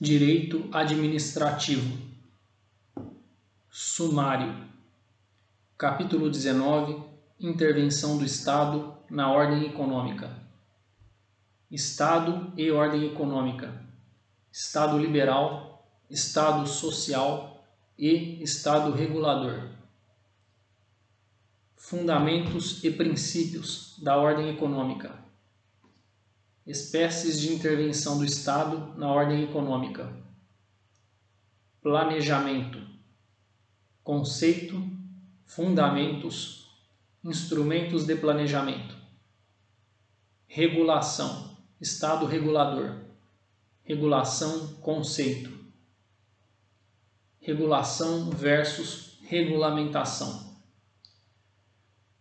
[0.00, 1.98] Direito Administrativo.
[3.68, 4.64] Sumário.
[5.76, 7.02] Capítulo 19.
[7.40, 10.30] Intervenção do Estado na ordem econômica.
[11.68, 13.74] Estado e ordem econômica.
[14.52, 17.66] Estado liberal, Estado social
[17.98, 19.68] e Estado regulador.
[21.74, 25.27] Fundamentos e princípios da ordem econômica
[26.68, 30.14] espécies de intervenção do Estado na ordem econômica,
[31.80, 32.78] planejamento,
[34.04, 34.78] conceito,
[35.46, 36.70] fundamentos,
[37.24, 38.94] instrumentos de planejamento,
[40.46, 43.02] regulação, Estado regulador,
[43.82, 45.50] regulação, conceito,
[47.40, 50.58] regulação versus regulamentação,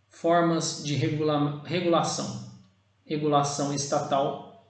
[0.07, 2.47] formas de regula regulação
[3.07, 4.69] regulação estatal,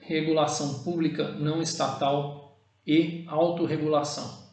[0.00, 4.46] regulação pública não estatal e autorregulação.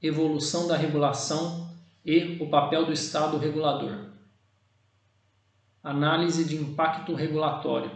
[0.00, 4.12] Evolução da regulação e o papel do Estado regulador.
[5.82, 7.90] Análise de impacto regulatório.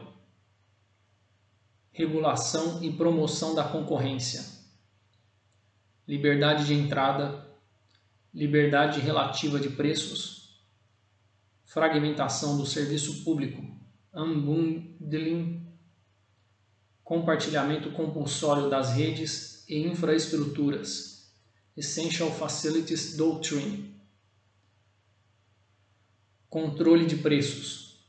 [1.92, 4.44] Regulação e promoção da concorrência.
[6.08, 7.46] Liberdade de entrada.
[8.34, 10.41] Liberdade relativa de preços
[11.72, 13.66] fragmentação do serviço público,
[14.14, 15.66] unbundling,
[17.02, 21.32] compartilhamento compulsório das redes e infraestruturas,
[21.74, 23.98] Essential Facilities Doctrine,
[26.50, 28.04] controle de preços,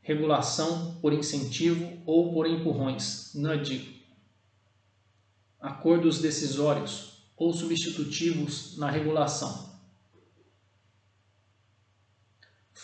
[0.00, 4.02] regulação por incentivo ou por empurrões, nudging,
[5.60, 9.73] acordos decisórios ou substitutivos na regulação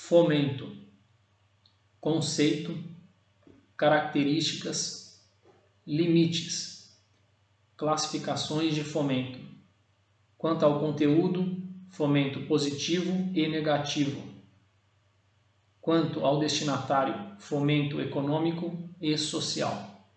[0.02, 0.66] fomento,
[2.00, 2.76] conceito,
[3.76, 5.22] características,
[5.86, 6.98] limites,
[7.76, 9.38] classificações de fomento.
[10.36, 14.20] Quanto ao conteúdo, fomento positivo e negativo.
[15.80, 20.08] Quanto ao destinatário, fomento econômico e social.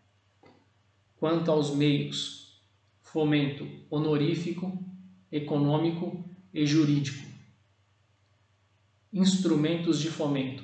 [1.18, 2.60] Quanto aos meios,
[3.00, 4.84] fomento honorífico,
[5.32, 7.23] econômico e jurídico
[9.14, 10.64] instrumentos de fomento,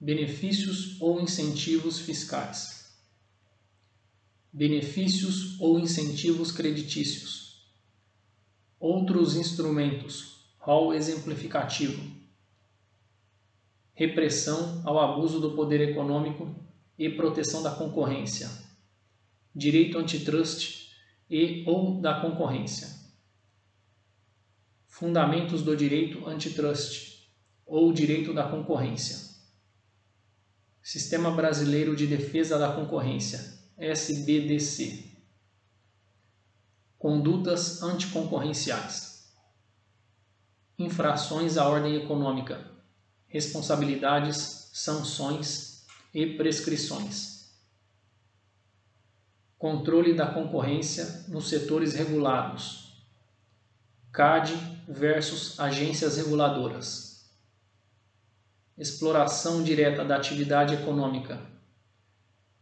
[0.00, 2.96] benefícios ou incentivos fiscais,
[4.50, 7.68] benefícios ou incentivos creditícios,
[8.80, 12.02] outros instrumentos, rol exemplificativo,
[13.92, 16.56] repressão ao abuso do poder econômico
[16.98, 18.50] e proteção da concorrência,
[19.54, 20.88] direito antitrust
[21.28, 22.88] e ou da concorrência,
[24.86, 27.13] fundamentos do direito antitrust
[27.66, 29.34] ou direito da concorrência.
[30.82, 35.12] Sistema Brasileiro de Defesa da Concorrência, SBDC.
[36.98, 39.32] Condutas anticoncorrenciais.
[40.78, 42.70] Infrações à ordem econômica.
[43.26, 47.54] Responsabilidades, sanções e prescrições.
[49.56, 53.02] Controle da concorrência nos setores regulados.
[54.12, 54.52] CAD
[54.86, 57.13] versus agências reguladoras
[58.76, 61.40] exploração direta da atividade econômica,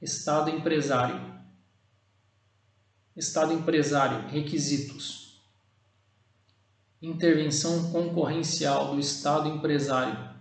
[0.00, 1.33] Estado empresário,
[3.17, 5.41] Estado empresário, requisitos,
[7.00, 10.33] intervenção concorrencial do Estado empresário,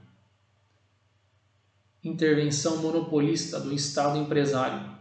[2.03, 4.97] intervenção monopolista do Estado empresário,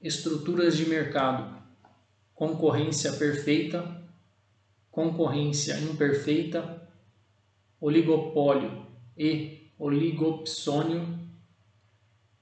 [0.00, 1.62] estruturas de mercado,
[2.34, 4.02] concorrência perfeita,
[4.90, 6.88] concorrência imperfeita,
[7.80, 8.84] oligopólio,
[9.16, 11.18] e oligopsônio,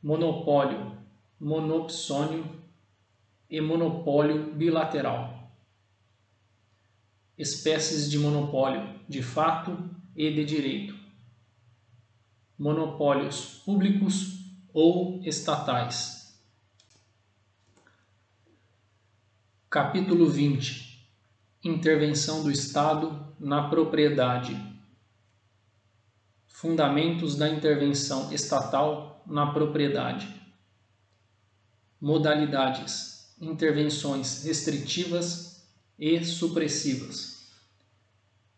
[0.02, 0.98] monopólio,
[1.38, 2.44] monopsônio
[3.48, 5.52] e monopólio bilateral.
[7.36, 10.94] Espécies de monopólio de fato e de direito.
[12.58, 14.38] Monopólios públicos
[14.72, 16.40] ou estatais.
[19.68, 20.92] Capítulo 20
[21.64, 24.71] Intervenção do Estado na propriedade.
[26.62, 30.32] Fundamentos da intervenção estatal na propriedade.
[32.00, 35.66] Modalidades: intervenções restritivas
[35.98, 37.48] e supressivas.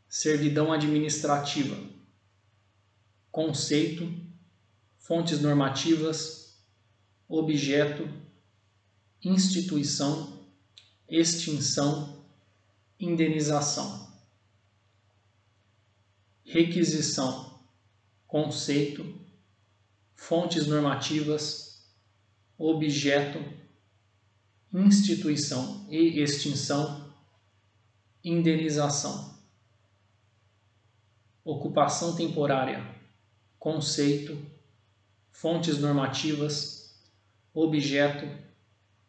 [0.06, 1.82] Servidão administrativa.
[3.32, 4.06] Conceito:
[4.98, 6.58] fontes normativas,
[7.26, 8.06] objeto,
[9.24, 10.44] instituição,
[11.08, 12.22] extinção,
[13.00, 14.12] indenização.
[16.44, 17.53] Requisição
[18.34, 19.14] conceito,
[20.12, 21.86] fontes normativas,
[22.58, 23.38] objeto,
[24.72, 27.14] instituição e extinção,
[28.24, 29.38] indenização.
[31.44, 32.84] Ocupação temporária,
[33.56, 34.36] conceito,
[35.30, 36.92] fontes normativas,
[37.54, 38.26] objeto,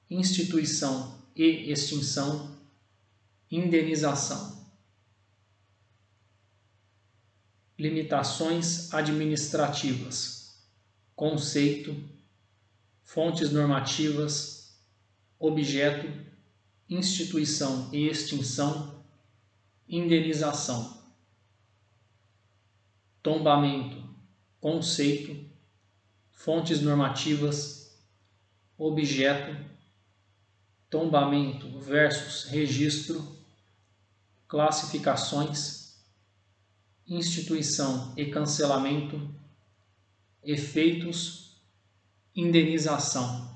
[0.07, 2.55] instituição e extinção,
[3.49, 4.54] indenização.
[7.77, 10.65] Limitações administrativas,
[11.15, 11.95] conceito,
[13.03, 14.79] fontes normativas,
[15.37, 16.07] objeto,
[16.89, 19.03] instituição e extinção,
[19.87, 21.03] indenização.
[23.21, 24.03] Tombamento,
[24.59, 25.49] conceito,
[26.31, 27.99] fontes normativas,
[28.77, 29.55] objeto,
[30.89, 33.35] tombamento versus registro,
[34.47, 35.84] classificações,
[37.07, 39.33] instituição e cancelamento,
[40.43, 41.61] efeitos,
[42.35, 43.54] indenização.